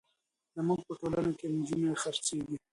[0.55, 2.57] زموږ په ټولنه کې نجونې خرڅېږي.